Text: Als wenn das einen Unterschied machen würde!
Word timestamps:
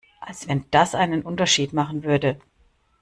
Als 0.19 0.47
wenn 0.47 0.65
das 0.71 0.95
einen 0.95 1.21
Unterschied 1.21 1.73
machen 1.73 2.01
würde! 2.03 2.39